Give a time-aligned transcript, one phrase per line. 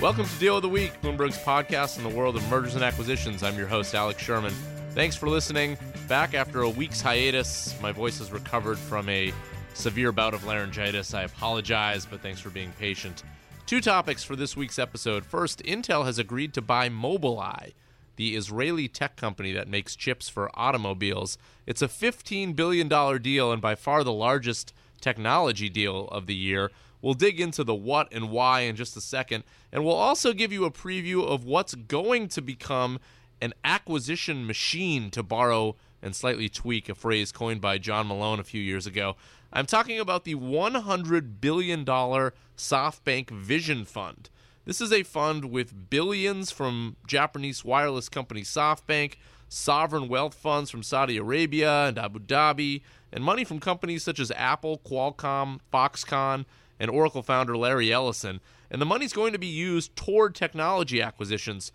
[0.00, 3.42] Welcome to Deal of the Week, Bloomberg's podcast in the world of mergers and acquisitions.
[3.42, 4.54] I'm your host, Alex Sherman.
[4.92, 5.76] Thanks for listening.
[6.06, 9.34] Back after a week's hiatus, my voice has recovered from a
[9.74, 11.14] severe bout of laryngitis.
[11.14, 13.24] I apologize, but thanks for being patient.
[13.66, 15.24] Two topics for this week's episode.
[15.24, 17.72] First, Intel has agreed to buy Mobileye,
[18.14, 21.38] the Israeli tech company that makes chips for automobiles.
[21.66, 22.86] It's a $15 billion
[23.20, 26.70] deal and by far the largest technology deal of the year.
[27.00, 30.52] We'll dig into the what and why in just a second, and we'll also give
[30.52, 32.98] you a preview of what's going to become
[33.40, 38.44] an acquisition machine, to borrow and slightly tweak a phrase coined by John Malone a
[38.44, 39.16] few years ago.
[39.52, 44.28] I'm talking about the $100 billion SoftBank Vision Fund.
[44.64, 49.14] This is a fund with billions from Japanese wireless company SoftBank,
[49.48, 54.30] sovereign wealth funds from Saudi Arabia and Abu Dhabi, and money from companies such as
[54.32, 56.44] Apple, Qualcomm, Foxconn,
[56.78, 58.40] and Oracle founder Larry Ellison.
[58.70, 61.72] And the money's going to be used toward technology acquisitions.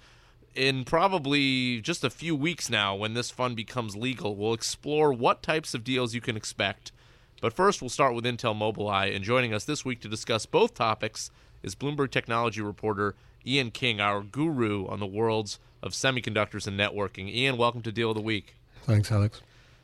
[0.56, 5.42] In probably just a few weeks now, when this fund becomes legal, we'll explore what
[5.42, 6.92] types of deals you can expect.
[7.42, 9.16] But first, we'll start with Intel Mobileye.
[9.16, 11.32] And joining us this week to discuss both topics
[11.64, 13.16] is Bloomberg technology reporter
[13.46, 17.28] Ian King, our guru on the worlds of semiconductors and networking.
[17.30, 18.56] Ian, welcome to Deal of the Week.
[18.84, 19.42] Thanks, Alex.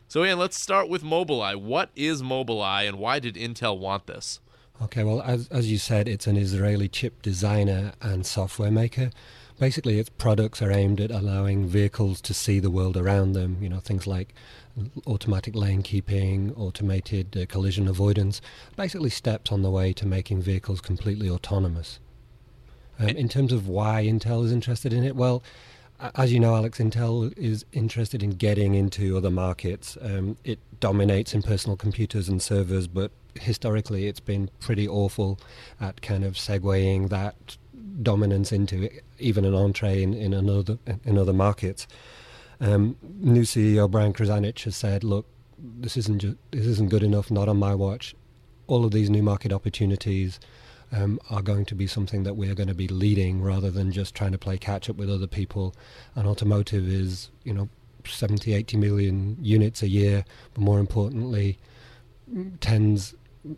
[0.07, 1.55] So, Ian, let's start with Mobileye.
[1.55, 4.39] What is Mobileye, and why did Intel want this?
[4.81, 9.11] Okay, well, as, as you said, it's an Israeli chip designer and software maker.
[9.59, 13.67] Basically, its products are aimed at allowing vehicles to see the world around them, you
[13.67, 14.33] know, things like
[15.05, 18.39] automatic lane keeping, automated uh, collision avoidance,
[18.77, 21.99] basically steps on the way to making vehicles completely autonomous.
[22.97, 25.43] Um, in terms of why Intel is interested in it, well,
[26.15, 29.97] as you know, Alex, Intel is interested in getting into other markets.
[30.01, 35.39] Um, it dominates in personal computers and servers, but historically it's been pretty awful
[35.79, 37.57] at kind of segueing that
[38.01, 41.87] dominance into even an entree in, in another in other markets.
[42.61, 45.25] Um, new CEO Brian Krzanich has said, "Look,
[45.57, 47.29] this isn't ju- this isn't good enough.
[47.29, 48.15] Not on my watch.
[48.67, 50.39] All of these new market opportunities."
[50.91, 53.91] Um, are going to be something that we are going to be leading rather than
[53.91, 55.75] just trying to play catch up with other people.
[56.15, 57.69] And automotive is, you know,
[58.05, 61.59] 70, 80 million units a year, but more importantly,
[62.59, 63.13] tens,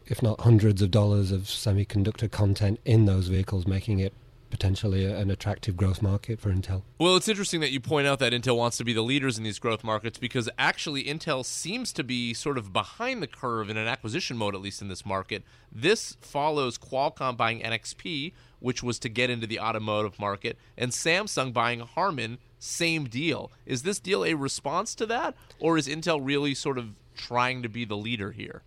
[0.08, 4.14] if not hundreds of dollars of semiconductor content in those vehicles, making it
[4.52, 6.84] potentially an attractive growth market for Intel.
[7.00, 9.44] Well, it's interesting that you point out that Intel wants to be the leaders in
[9.44, 13.78] these growth markets because actually Intel seems to be sort of behind the curve in
[13.78, 15.44] an acquisition mode, at least in this market.
[15.72, 21.52] This follows Qualcomm buying NXP, which was to get into the automotive market, and Samsung
[21.52, 23.52] buying Harman, same deal.
[23.66, 27.70] Is this deal a response to that, or is Intel really sort of trying to
[27.70, 28.62] be the leader here?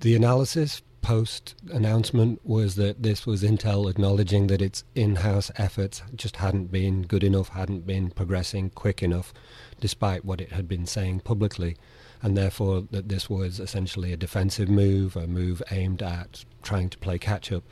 [0.00, 6.02] The analysis post announcement was that this was Intel acknowledging that its in house efforts
[6.16, 9.32] just hadn't been good enough, hadn't been progressing quick enough,
[9.78, 11.76] despite what it had been saying publicly,
[12.22, 16.98] and therefore that this was essentially a defensive move, a move aimed at trying to
[16.98, 17.62] play catch up.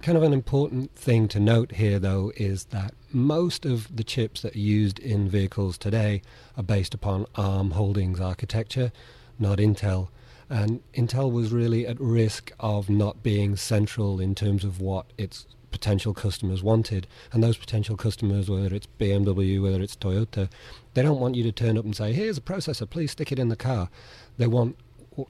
[0.00, 4.40] Kind of an important thing to note here, though, is that most of the chips
[4.40, 6.22] that are used in vehicles today
[6.56, 8.90] are based upon ARM Holdings architecture,
[9.38, 10.08] not Intel
[10.50, 15.46] and Intel was really at risk of not being central in terms of what its
[15.70, 17.06] potential customers wanted.
[17.32, 20.50] And those potential customers, whether it's BMW, whether it's Toyota,
[20.94, 23.38] they don't want you to turn up and say, "Here's a processor, please stick it
[23.38, 23.88] in the car."
[24.36, 24.76] They want,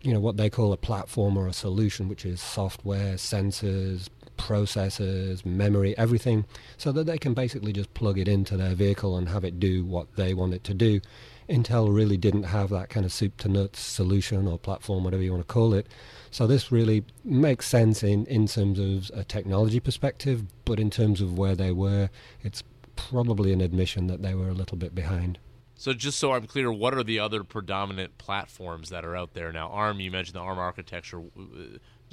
[0.01, 4.09] you know, what they call a platform or a solution, which is software, sensors,
[4.39, 6.47] processors, memory, everything,
[6.79, 9.85] so that they can basically just plug it into their vehicle and have it do
[9.85, 11.01] what they want it to do.
[11.51, 15.33] Intel really didn't have that kind of soup to nuts solution or platform, whatever you
[15.33, 15.89] want to call it.
[16.31, 21.21] So this really makes sense in, in terms of a technology perspective, but in terms
[21.21, 22.09] of where they were,
[22.43, 22.63] it's
[22.95, 25.39] probably an admission that they were a little bit behind.
[25.75, 29.51] So just so I'm clear, what are the other predominant platforms that are out there
[29.51, 29.71] now?
[29.71, 31.23] ARM, you mentioned the ARM architecture.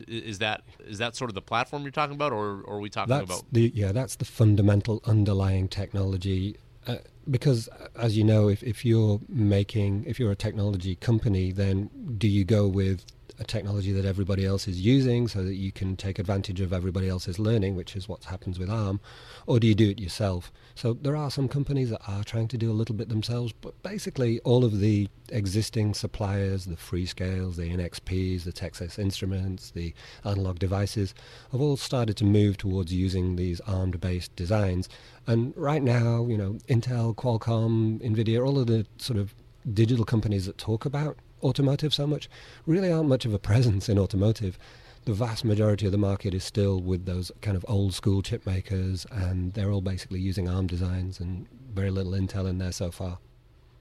[0.07, 2.89] Is that is that sort of the platform you're talking about, or, or are we
[2.89, 3.43] talking that's about?
[3.51, 6.55] The, yeah, that's the fundamental underlying technology
[6.87, 6.97] uh,
[7.29, 11.89] because uh, as you know if, if you're making if you're a technology company then
[12.17, 13.05] do you go with
[13.39, 17.07] a technology that everybody else is using so that you can take advantage of everybody
[17.07, 18.99] else's learning, which is what happens with ARM,
[19.45, 20.51] or do you do it yourself?
[20.75, 23.81] So there are some companies that are trying to do a little bit themselves, but
[23.83, 29.93] basically all of the existing suppliers, the Freescales, the NXPs, the Texas Instruments, the
[30.23, 31.13] analog devices,
[31.51, 34.89] have all started to move towards using these ARM-based designs.
[35.25, 39.35] And right now, you know, Intel, Qualcomm, Nvidia, all of the sort of
[39.73, 42.29] digital companies that talk about automotive so much
[42.65, 44.57] really aren't much of a presence in automotive.
[45.05, 48.45] the vast majority of the market is still with those kind of old school chip
[48.45, 52.91] makers, and they're all basically using ARM designs and very little Intel in there so
[52.91, 53.17] far.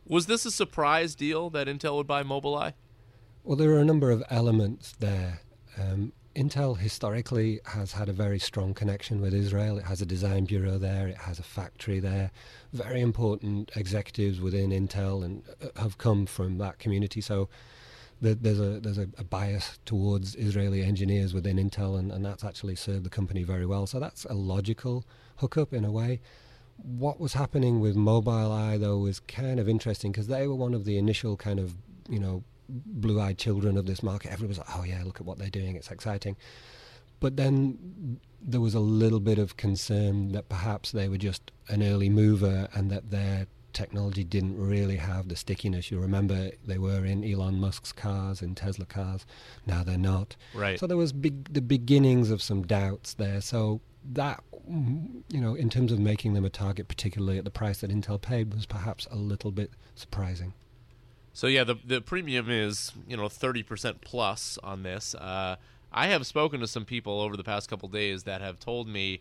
[0.06, 2.74] Was this a surprise deal that Intel would buy Mobileye?
[3.42, 5.40] Well, there are a number of elements there.
[5.76, 9.78] Um, Intel historically has had a very strong connection with Israel.
[9.78, 12.30] It has a design bureau there, it has a factory there.
[12.74, 17.22] Very important executives within Intel and uh, have come from that community.
[17.22, 17.48] So
[18.20, 22.76] there's a there's a, a, bias towards Israeli engineers within Intel, and, and that's actually
[22.76, 23.86] served the company very well.
[23.86, 25.04] So that's a logical
[25.36, 26.20] hookup in a way.
[26.76, 30.84] What was happening with Mobileye though was kind of interesting because they were one of
[30.84, 31.74] the initial kind of
[32.10, 34.32] you know blue-eyed children of this market.
[34.32, 36.36] Everyone was like, "Oh yeah, look at what they're doing; it's exciting."
[37.20, 41.82] But then there was a little bit of concern that perhaps they were just an
[41.82, 45.90] early mover and that their technology didn't really have the stickiness.
[45.90, 49.26] You remember they were in Elon Musk's cars, in Tesla cars.
[49.66, 50.36] Now they're not.
[50.54, 50.78] Right.
[50.78, 53.40] So there was big, the beginnings of some doubts there.
[53.40, 53.80] So
[54.12, 57.90] that, you know, in terms of making them a target, particularly at the price that
[57.90, 60.54] Intel paid, was perhaps a little bit surprising.
[61.36, 65.14] So yeah, the the premium is you know thirty percent plus on this.
[65.14, 65.56] Uh,
[65.92, 69.20] I have spoken to some people over the past couple days that have told me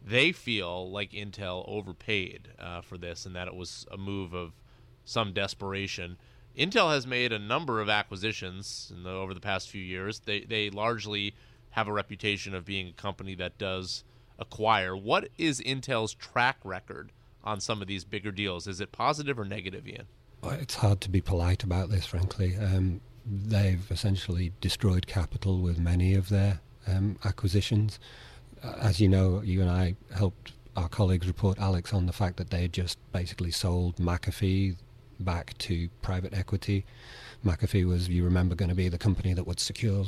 [0.00, 4.52] they feel like Intel overpaid uh, for this and that it was a move of
[5.04, 6.16] some desperation.
[6.56, 10.20] Intel has made a number of acquisitions the, over the past few years.
[10.20, 11.34] They they largely
[11.70, 14.04] have a reputation of being a company that does
[14.38, 14.96] acquire.
[14.96, 17.10] What is Intel's track record
[17.42, 18.68] on some of these bigger deals?
[18.68, 20.06] Is it positive or negative, Ian?
[20.44, 22.56] It's hard to be polite about this, frankly.
[22.56, 27.98] Um, they've essentially destroyed capital with many of their um, acquisitions
[28.62, 32.50] as you know, you and I helped our colleagues report Alex on the fact that
[32.50, 34.76] they just basically sold McAfee
[35.20, 36.84] back to private equity.
[37.44, 40.04] McAfee was, you remember, going to be the company that would secure,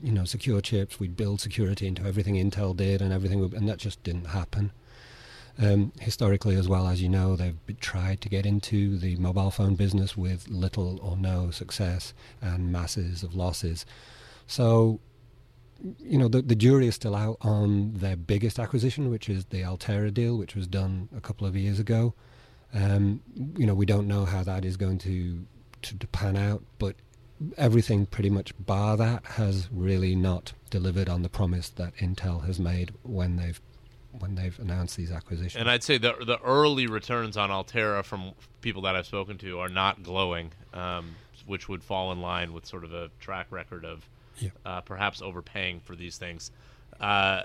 [0.00, 1.00] you know, secure chips.
[1.00, 4.72] We'd build security into everything Intel did, and everything, would, and that just didn't happen.
[5.56, 9.76] Um, historically, as well as you know, they've tried to get into the mobile phone
[9.76, 12.12] business with little or no success
[12.42, 13.86] and masses of losses.
[14.48, 14.98] So
[15.98, 19.64] you know, the, the jury is still out on their biggest acquisition, which is the
[19.64, 22.14] Altera deal, which was done a couple of years ago.
[22.72, 23.20] Um,
[23.56, 25.46] you know, we don't know how that is going to,
[25.82, 26.96] to, to pan out, but
[27.56, 32.58] everything pretty much bar that has really not delivered on the promise that Intel has
[32.58, 33.60] made when they've
[34.18, 35.60] when they've announced these acquisitions.
[35.60, 39.58] And I'd say the the early returns on Altera from people that I've spoken to
[39.58, 41.14] are not glowing, um,
[41.46, 44.08] which would fall in line with sort of a track record of
[44.38, 44.50] yeah.
[44.64, 46.50] uh, perhaps overpaying for these things.
[47.00, 47.42] Uh,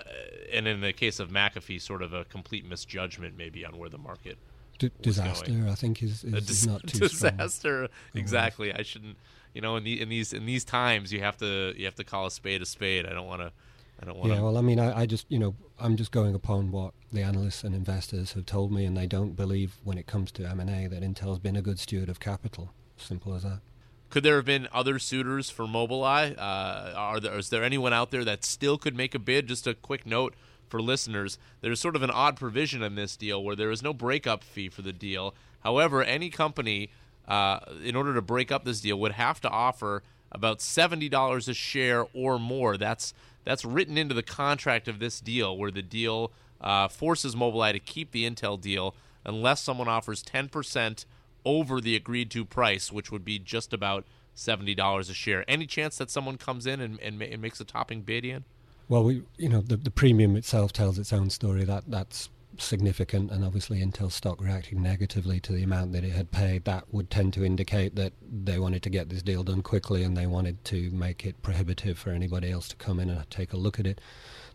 [0.52, 3.98] and in the case of McAfee, sort of a complete misjudgment maybe on where the
[3.98, 4.38] market
[4.78, 5.50] D- disaster.
[5.50, 5.68] Going.
[5.68, 7.88] I think is, is, dis- not too disaster.
[8.14, 8.72] Exactly.
[8.72, 9.16] I shouldn't.
[9.54, 12.04] You know, in, the, in these in these times, you have to you have to
[12.04, 13.06] call a spade a spade.
[13.06, 13.52] I don't want to.
[14.00, 14.32] I don't want.
[14.32, 14.40] Yeah.
[14.40, 17.64] Well, I mean, I, I just you know I'm just going upon what the analysts
[17.64, 20.70] and investors have told me, and they don't believe when it comes to M and
[20.70, 22.72] A that Intel's been a good steward of capital.
[22.96, 23.60] Simple as that.
[24.08, 26.36] Could there have been other suitors for Mobileye?
[26.36, 29.46] Uh, are there, is there anyone out there that still could make a bid?
[29.46, 30.34] Just a quick note
[30.68, 33.92] for listeners: there's sort of an odd provision in this deal where there is no
[33.92, 35.34] breakup fee for the deal.
[35.60, 36.90] However, any company,
[37.28, 40.02] uh, in order to break up this deal, would have to offer
[40.32, 42.76] about seventy dollars a share or more.
[42.76, 47.72] That's that's written into the contract of this deal, where the deal uh, forces Mobileye
[47.72, 48.94] to keep the Intel deal
[49.24, 51.06] unless someone offers ten percent
[51.44, 54.04] over the agreed to price, which would be just about
[54.34, 55.44] seventy dollars a share.
[55.48, 58.44] Any chance that someone comes in and, and, and makes a topping bid in?
[58.88, 61.64] Well, we you know the the premium itself tells its own story.
[61.64, 62.28] That that's
[62.58, 66.64] significant, and obviously Intel stock reacting negatively to the amount that it had paid.
[66.64, 70.16] That would tend to indicate that they wanted to get this deal done quickly, and
[70.16, 73.56] they wanted to make it prohibitive for anybody else to come in and take a
[73.56, 74.00] look at it.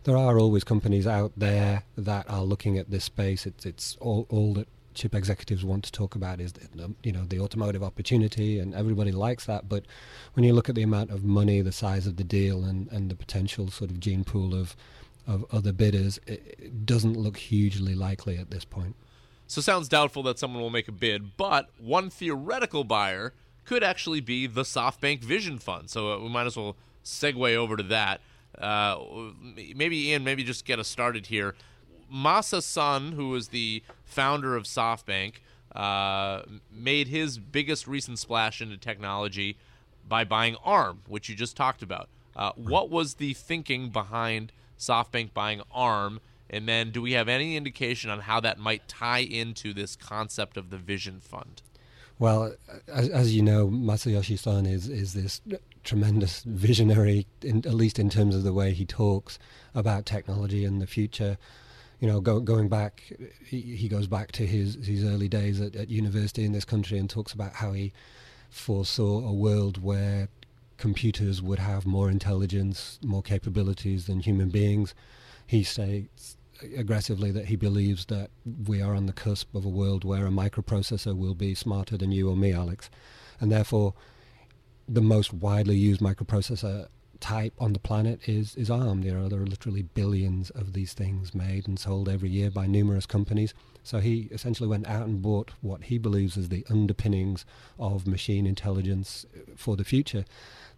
[0.04, 3.46] There are always companies out there that are looking at this space.
[3.46, 7.24] It's it's all all that chip executives want to talk about is the, you know
[7.24, 9.68] the automotive opportunity, and everybody likes that.
[9.68, 9.84] But
[10.34, 13.10] when you look at the amount of money, the size of the deal, and, and
[13.10, 14.74] the potential sort of gene pool of
[15.26, 18.94] of other bidders, it, doesn't look hugely likely at this point.
[19.46, 23.32] So sounds doubtful that someone will make a bid, but one theoretical buyer
[23.64, 25.90] could actually be the SoftBank Vision Fund.
[25.90, 28.20] So uh, we might as well segue over to that.
[28.56, 28.98] Uh,
[29.74, 31.54] maybe Ian, maybe just get us started here.
[32.12, 35.34] Masa Son, who was the founder of SoftBank,
[35.74, 36.42] uh,
[36.72, 39.58] made his biggest recent splash into technology
[40.08, 42.08] by buying ARM, which you just talked about.
[42.34, 46.20] Uh, what was the thinking behind SoftBank buying ARM?
[46.48, 50.56] And then, do we have any indication on how that might tie into this concept
[50.56, 51.62] of the Vision Fund?
[52.18, 52.54] Well,
[52.88, 55.40] as, as you know, Masayoshi Son is, is this
[55.84, 59.38] tremendous visionary, in, at least in terms of the way he talks
[59.74, 61.36] about technology and the future.
[62.00, 63.02] You know, go, going back,
[63.44, 66.98] he, he, goes back to his, his early days at, at university in this country
[66.98, 67.92] and talks about how he
[68.50, 70.28] foresaw a world where
[70.76, 74.94] computers would have more intelligence, more capabilities than human beings.
[75.46, 76.36] He states
[76.76, 78.30] aggressively that he believes that
[78.66, 82.12] we are on the cusp of a world where a microprocessor will be smarter than
[82.12, 82.90] you or me, Alex.
[83.40, 83.94] And therefore,
[84.88, 86.88] the most widely used microprocessor
[87.20, 89.02] type on the planet is, is ARM.
[89.02, 92.66] There are, there are literally billions of these things made and sold every year by
[92.66, 93.54] numerous companies.
[93.86, 97.44] So he essentially went out and bought what he believes is the underpinnings
[97.78, 99.26] of machine intelligence
[99.56, 100.24] for the future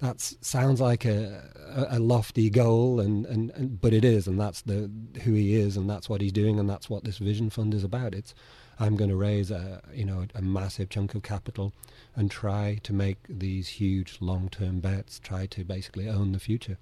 [0.00, 4.62] that sounds like a, a, lofty goal, and, and, and, but it is, and that's
[4.62, 4.90] the
[5.22, 7.82] who he is, and that's what he's doing, and that's what this Vision Fund is
[7.82, 8.14] about.
[8.14, 8.32] It's
[8.78, 11.72] I'm going to raise a you know a massive chunk of capital
[12.14, 16.78] and try to make these huge long-term bets, try to basically own the future.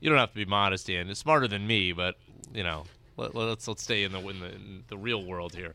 [0.00, 1.08] You don't have to be modest, Ian.
[1.08, 2.16] It's smarter than me, but
[2.52, 2.84] you know,
[3.16, 5.74] let, us let's, let's stay in the, in the in the real world here.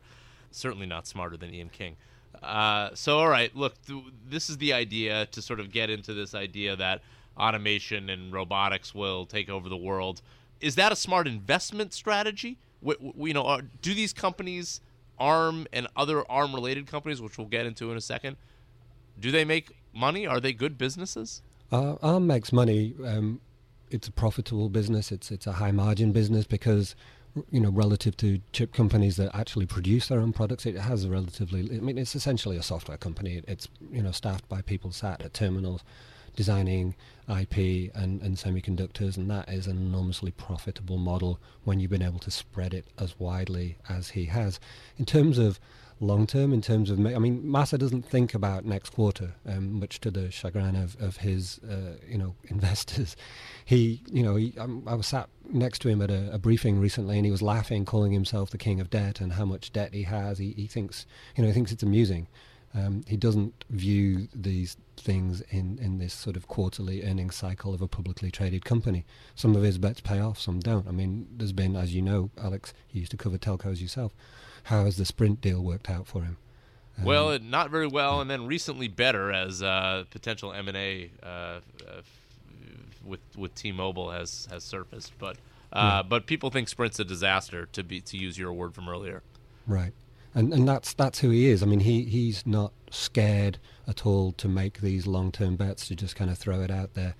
[0.50, 1.96] Certainly not smarter than Ian King.
[2.42, 6.14] Uh, so, all right, look, th- this is the idea to sort of get into
[6.14, 7.02] this idea that
[7.36, 10.22] automation and robotics will take over the world.
[10.60, 12.58] Is that a smart investment strategy?
[12.82, 14.80] You know, are, do these companies,
[15.18, 18.36] ARM and other ARM-related companies, which we'll get into in a second,
[19.18, 20.26] do they make money?
[20.26, 21.42] Are they good businesses?
[21.72, 22.94] Uh, ARM makes money.
[23.04, 23.40] Um,
[23.90, 25.10] it's a profitable business.
[25.10, 26.94] It's it's a high margin business because
[27.50, 31.10] you know, relative to chip companies that actually produce their own products, it has a
[31.10, 31.60] relatively.
[31.60, 33.42] I mean, it's essentially a software company.
[33.46, 35.82] It's you know staffed by people sat at terminals,
[36.36, 36.94] designing
[37.28, 42.20] IP and, and semiconductors, and that is an enormously profitable model when you've been able
[42.20, 44.60] to spread it as widely as he has.
[44.98, 45.60] In terms of
[46.00, 46.98] long term in terms of.
[47.04, 51.18] I mean, Masa doesn't think about next quarter, um, much to the chagrin of, of
[51.18, 53.16] his, uh, you know, investors.
[53.64, 56.80] He, you know, he, um, I was sat next to him at a, a, briefing
[56.80, 59.94] recently, and he was laughing, calling himself the king of debt and how much debt
[59.94, 60.38] he has.
[60.38, 62.28] He, he thinks, you know, he thinks it's amusing.
[62.74, 67.80] Um, he doesn't view these things in, in this sort of quarterly earnings cycle of
[67.80, 69.06] a publicly traded company.
[69.34, 70.86] Some of his bets pay off, some don't.
[70.86, 74.12] I mean, there's been, as you know, Alex, you used to cover telcos yourself
[74.68, 76.36] how has the Sprint deal worked out for him?
[76.98, 81.10] Um, well, not very well, and then recently better as uh, potential M and A
[81.22, 81.60] uh,
[83.02, 85.12] with with T-Mobile has has surfaced.
[85.18, 85.36] But
[85.72, 86.02] uh, yeah.
[86.02, 89.22] but people think Sprint's a disaster to be to use your word from earlier.
[89.66, 89.94] Right,
[90.34, 91.62] and and that's that's who he is.
[91.62, 95.96] I mean, he he's not scared at all to make these long term bets to
[95.96, 97.14] just kind of throw it out there.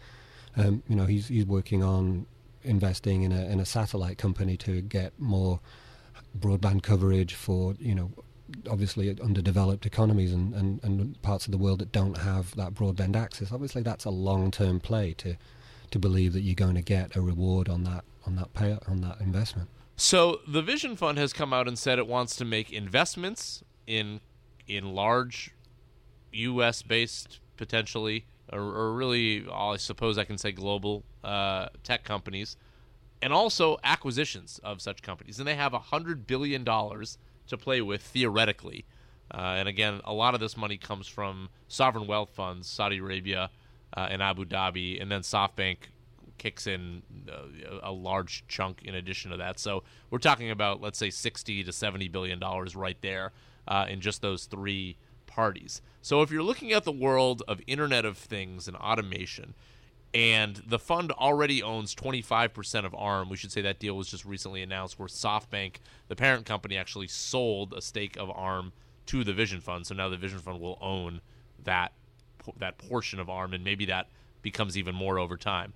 [0.55, 2.27] Um, you know, he's he's working on
[2.63, 5.61] investing in a in a satellite company to get more
[6.39, 8.11] broadband coverage for you know
[8.71, 13.15] obviously underdeveloped economies and, and, and parts of the world that don't have that broadband
[13.15, 13.53] access.
[13.53, 15.37] Obviously, that's a long-term play to
[15.91, 19.01] to believe that you're going to get a reward on that on that pay on
[19.01, 19.69] that investment.
[19.97, 24.21] So the Vision Fund has come out and said it wants to make investments in
[24.67, 25.55] in large
[26.33, 26.83] U.S.
[26.83, 32.57] based potentially, or, or really, I suppose I can say global uh, tech companies
[33.21, 35.39] and also acquisitions of such companies.
[35.39, 38.85] And they have $100 billion to play with theoretically.
[39.33, 43.51] Uh, and again, a lot of this money comes from sovereign wealth funds, Saudi Arabia
[43.97, 45.77] uh, and Abu Dhabi, and then SoftBank
[46.39, 49.59] kicks in uh, a large chunk in addition to that.
[49.59, 53.33] So we're talking about, let's say, 60 to 70 billion dollars right there
[53.67, 54.97] uh, in just those three
[55.27, 55.83] parties.
[56.01, 59.55] So if you're looking at the world of Internet of Things and automation,
[60.15, 63.29] and the fund already owns 25% of ARM.
[63.29, 65.77] We should say that deal was just recently announced where SoftBank,
[66.09, 68.73] the parent company, actually sold a stake of ARM
[69.07, 69.87] to the Vision Fund.
[69.87, 71.21] So now the Vision Fund will own
[71.65, 71.93] that
[72.57, 74.09] that portion of ARM, and maybe that
[74.41, 75.75] becomes even more over time.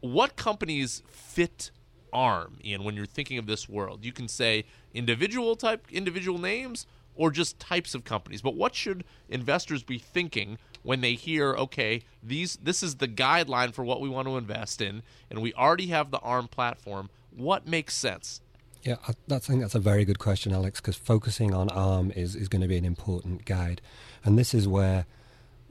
[0.00, 1.72] What companies fit
[2.12, 2.84] ARM, Ian?
[2.84, 7.58] When you're thinking of this world, you can say individual type, individual names, or just
[7.58, 8.42] types of companies.
[8.42, 10.58] But what should investors be thinking?
[10.82, 14.80] when they hear, okay, these this is the guideline for what we want to invest
[14.80, 17.10] in, and we already have the ARM platform.
[17.34, 18.40] What makes sense?
[18.82, 22.10] Yeah, I, that's, I think that's a very good question, Alex, because focusing on ARM
[22.10, 23.80] is, is going to be an important guide.
[24.24, 25.06] And this is where,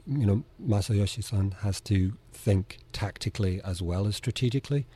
[0.06, 4.86] you know, Masayoshi-san has to think tactically as well as strategically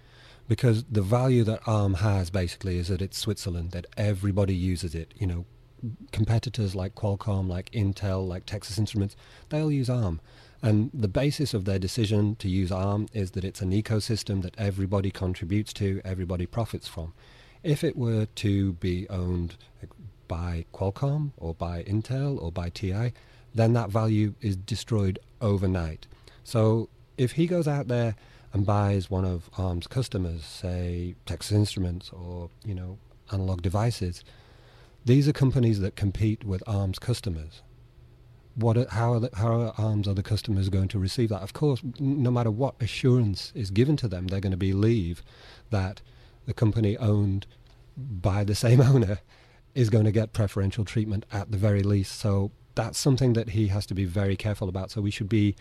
[0.48, 5.12] because the value that ARM has basically is that it's Switzerland, that everybody uses it.
[5.18, 5.44] You know,
[6.12, 9.16] competitors like Qualcomm, like Intel, like Texas Instruments,
[9.48, 10.20] they'll use ARM.
[10.62, 14.54] And the basis of their decision to use ARM is that it's an ecosystem that
[14.58, 17.12] everybody contributes to, everybody profits from.
[17.62, 19.56] If it were to be owned
[20.28, 23.12] by Qualcomm or by Intel or by TI,
[23.54, 26.06] then that value is destroyed overnight.
[26.44, 28.14] So if he goes out there
[28.52, 32.98] and buys one of ARM's customers, say Texas Instruments or you know
[33.32, 34.24] analog devices,
[35.06, 37.62] these are companies that compete with ARM's customers.
[38.56, 41.42] What are, how, are the, how are ARM's other customers going to receive that?
[41.42, 45.22] Of course, no matter what assurance is given to them, they're going to believe
[45.70, 46.02] that
[46.46, 47.46] the company owned
[47.96, 49.20] by the same owner
[49.76, 52.18] is going to get preferential treatment at the very least.
[52.18, 54.90] So that's something that he has to be very careful about.
[54.90, 55.54] So we should be,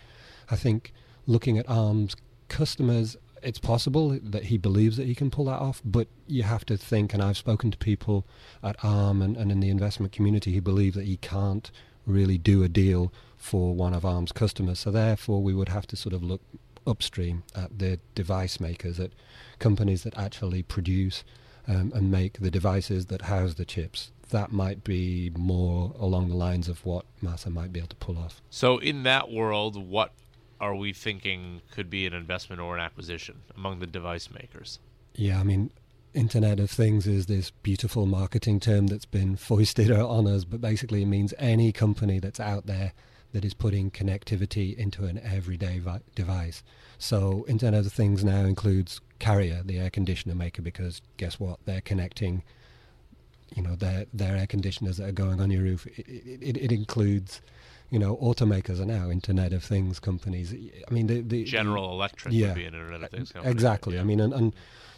[0.49, 0.91] I think,
[1.27, 2.15] looking at ARM's
[2.47, 3.15] customers.
[3.45, 6.77] It's possible that he believes that he can pull that off, but you have to
[6.77, 8.25] think, and I've spoken to people
[8.63, 11.69] at ARM and, and in the investment community who believe that he can't
[12.07, 14.79] really do a deal for one of ARM's customers.
[14.79, 16.41] So therefore, we would have to sort of look
[16.87, 19.11] upstream at the device makers, at
[19.59, 21.23] companies that actually produce
[21.67, 24.11] um, and make the devices that house the chips.
[24.29, 28.17] That might be more along the lines of what Masa might be able to pull
[28.17, 28.41] off.
[28.49, 30.13] So, in that world, what
[30.59, 34.79] are we thinking could be an investment or an acquisition among the device makers?
[35.13, 35.71] Yeah, I mean,
[36.13, 41.01] Internet of Things is this beautiful marketing term that's been foisted on us, but basically
[41.03, 42.93] it means any company that's out there
[43.33, 46.63] that is putting connectivity into an everyday vi- device.
[46.97, 51.59] So Internet of Things now includes Carrier, the air conditioner maker, because guess what?
[51.65, 52.43] They're connecting,
[53.53, 55.85] you know, their their air conditioners that are going on your roof.
[55.85, 57.41] It, it, it includes,
[57.89, 60.53] you know, automakers are now Internet of Things companies.
[60.53, 63.51] I mean, the, the General Electric yeah, would be an Internet of Things company.
[63.51, 63.95] Exactly.
[63.95, 64.01] Yeah.
[64.01, 64.55] I mean, and, and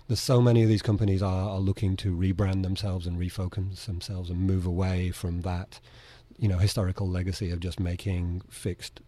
[0.08, 4.29] there's so many of these companies are, are looking to rebrand themselves and refocus themselves
[4.29, 5.79] and move away from that,
[6.38, 9.01] you know, historical legacy of just making fixed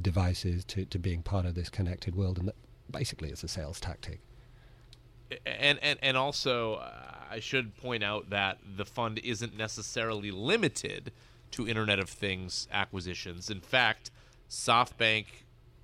[0.00, 2.38] devices to, to being part of this connected world.
[2.38, 2.56] And that
[2.90, 4.20] basically it's a sales tactic.
[5.44, 11.12] and and and also uh, I should point out that the fund isn't necessarily limited
[11.52, 13.50] to Internet of Things acquisitions.
[13.50, 14.10] In fact,
[14.50, 15.26] SoftBank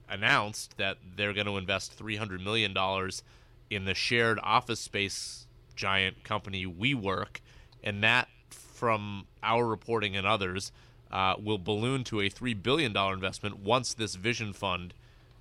[0.09, 3.23] announced that they're going to invest 300 million dollars
[3.71, 7.41] in the shared office space giant company WeWork,
[7.83, 10.71] and that, from our reporting and others,
[11.11, 14.95] uh, will balloon to a three billion dollar investment once this Vision Fund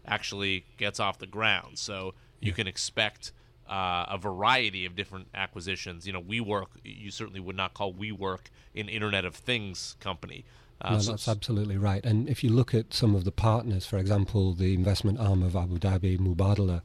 [0.06, 1.78] actually gets off the ground.
[1.78, 3.32] So you can expect
[3.72, 6.06] uh, a variety of different acquisitions.
[6.06, 10.44] You know, WeWork, you certainly would not call WeWork an Internet of Things company.
[10.82, 12.06] Uh, No, so- that's absolutely right.
[12.06, 15.56] And if you look at some of the partners, for example, the investment arm of
[15.56, 16.82] Abu Dhabi, Mubadala,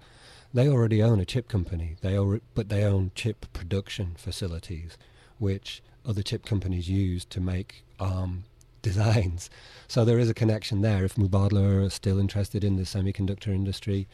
[0.54, 1.96] they already own a chip company.
[2.00, 4.96] They alre but they own chip production facilities,
[5.38, 8.44] which other chip companies use to make ARM
[8.82, 9.50] designs.
[9.88, 11.04] So there is a connection there.
[11.04, 14.06] If Mubadala are still interested in the semiconductor industry,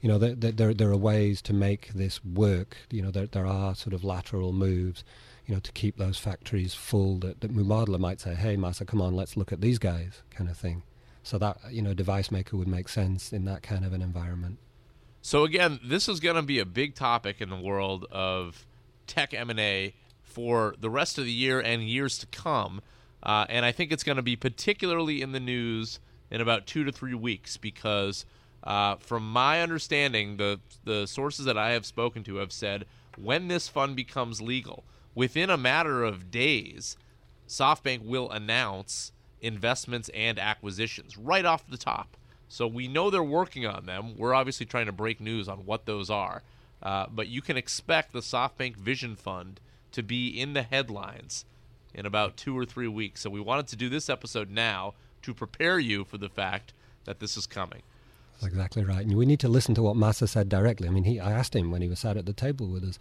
[0.00, 2.76] you know, there, there- there, are ways to make this work.
[2.90, 5.02] You know, there, there are sort of lateral moves,
[5.46, 9.00] you know, to keep those factories full that, that Mubadala might say, hey, Masa, come
[9.00, 10.82] on, let's look at these guys, kind of thing.
[11.22, 14.58] So that, you know, device maker would make sense in that kind of an environment.
[15.20, 18.66] So again, this is going to be a big topic in the world of
[19.06, 22.80] tech M&A for the rest of the year and years to come.
[23.22, 25.98] Uh, and I think it's going to be particularly in the news
[26.30, 28.24] in about two to three weeks because,
[28.64, 33.48] uh, from my understanding, the the sources that I have spoken to have said when
[33.48, 36.96] this fund becomes legal, within a matter of days,
[37.48, 42.16] SoftBank will announce investments and acquisitions right off the top.
[42.48, 44.16] So we know they're working on them.
[44.16, 46.42] We're obviously trying to break news on what those are.
[46.82, 49.60] Uh, but you can expect the SoftBank Vision Fund
[49.92, 51.44] to be in the headlines
[51.92, 53.20] in about two or three weeks.
[53.20, 56.72] So we wanted to do this episode now to prepare you for the fact
[57.04, 57.82] that this is coming.
[58.40, 59.04] That's exactly right.
[59.04, 60.86] And we need to listen to what Masa said directly.
[60.86, 62.98] I mean, he, I asked him when he was sat at the table with us,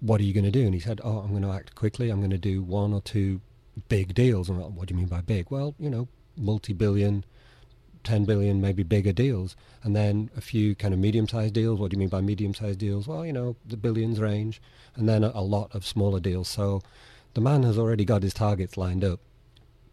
[0.00, 0.64] what are you going to do?
[0.64, 2.10] And he said, oh, I'm going to act quickly.
[2.10, 3.40] I'm going to do one or two
[3.88, 4.50] big deals.
[4.50, 5.50] And like, what do you mean by big?
[5.50, 7.24] Well, you know, multi-billion,
[8.04, 9.56] 10 billion, maybe bigger deals.
[9.82, 11.80] And then a few kind of medium-sized deals.
[11.80, 13.08] What do you mean by medium-sized deals?
[13.08, 14.60] Well, you know, the billions range.
[14.94, 16.48] And then a, a lot of smaller deals.
[16.48, 16.82] So
[17.32, 19.20] the man has already got his targets lined up.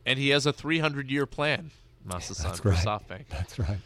[0.06, 1.72] And he has a 300 year plan,
[2.08, 2.86] Masa-san, That's for right.
[2.86, 3.28] SoftBank.
[3.30, 3.80] That's right.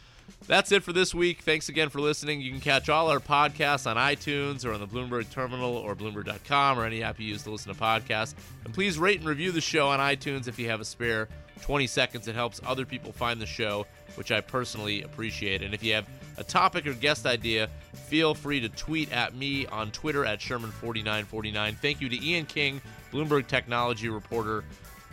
[0.46, 1.42] That's it for this week.
[1.42, 2.40] Thanks again for listening.
[2.40, 6.78] You can catch all our podcasts on iTunes or on the Bloomberg Terminal or Bloomberg.com
[6.78, 8.34] or any app you use to listen to podcasts.
[8.64, 11.28] And please rate and review the show on iTunes if you have a spare
[11.62, 12.26] 20 seconds.
[12.26, 15.62] It helps other people find the show, which I personally appreciate.
[15.62, 16.06] And if you have
[16.36, 21.76] a topic or guest idea, feel free to tweet at me on Twitter at Sherman4949.
[21.76, 22.80] Thank you to Ian King,
[23.12, 24.64] Bloomberg technology reporter,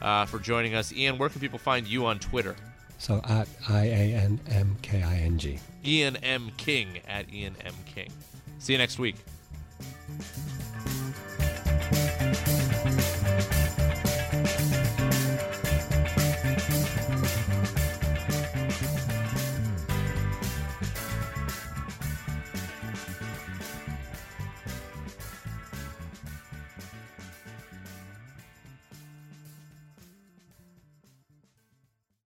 [0.01, 0.91] uh, for joining us.
[0.91, 2.55] Ian, where can people find you on Twitter?
[2.99, 5.59] So at I-A-N-M-K-I-N-G.
[5.85, 6.51] Ian M.
[6.57, 7.73] King at Ian M.
[7.85, 8.12] King.
[8.59, 9.15] See you next week.